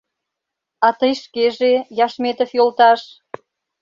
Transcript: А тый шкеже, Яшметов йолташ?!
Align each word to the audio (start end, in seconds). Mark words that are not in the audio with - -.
А 0.87 0.89
тый 0.99 1.13
шкеже, 1.23 1.73
Яшметов 2.05 2.49
йолташ?! 2.57 3.01